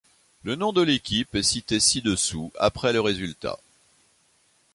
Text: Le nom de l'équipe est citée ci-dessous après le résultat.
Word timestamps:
Le 0.41 0.55
nom 0.55 0.73
de 0.73 0.81
l'équipe 0.81 1.35
est 1.35 1.43
citée 1.43 1.79
ci-dessous 1.79 2.51
après 2.57 2.91
le 2.91 3.01
résultat. 3.01 3.59